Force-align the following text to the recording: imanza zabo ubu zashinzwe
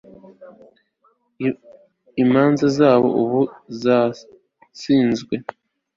imanza 2.23 2.65
zabo 2.77 3.07
ubu 3.21 3.41
zashinzwe 3.81 5.35